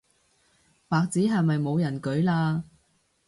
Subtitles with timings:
[0.87, 2.63] 白紙係咪冇人舉嘞